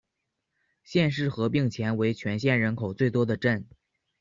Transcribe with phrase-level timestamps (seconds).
[0.81, 3.67] 县市合并前为全县人口最多的镇。